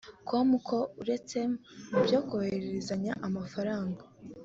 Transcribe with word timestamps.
com 0.27 0.49
ko 0.67 0.77
uretse 1.01 1.37
ibyo 1.97 2.19
kohererezanya 2.29 3.13
amafaranga 3.27 4.01